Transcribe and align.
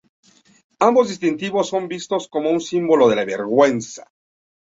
Ambos 0.79 1.09
distintivos 1.09 1.67
son 1.69 1.87
vistos 1.87 2.27
como 2.27 2.49
un 2.49 2.59
símbolo 2.59 3.07
de 3.07 3.17
la 3.17 3.23
vergüenza. 3.23 4.11